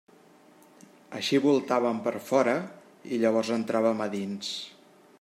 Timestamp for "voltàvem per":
1.43-2.15